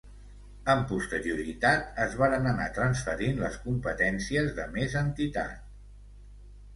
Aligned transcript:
Amb 0.73 0.85
posterioritat 0.91 1.99
es 2.05 2.15
varen 2.21 2.49
anar 2.51 2.65
transferint 2.77 3.37
les 3.41 3.59
competències 3.65 4.49
de 4.61 4.65
més 4.79 4.97
entitat. 5.03 5.69